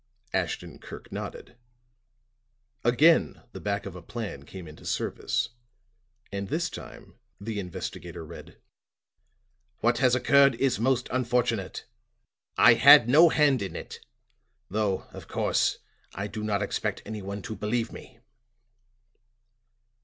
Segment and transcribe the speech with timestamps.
[0.33, 1.57] Ashton Kirk nodded.
[2.83, 5.49] Again the back of a plan came into service
[6.31, 8.57] and this time the investigator read.
[9.81, 11.85] "What has occurred is most unfortunate.
[12.57, 13.99] I had no hand in it,
[14.71, 15.77] though, of course,
[16.15, 18.17] I do not expect anyone to believe me."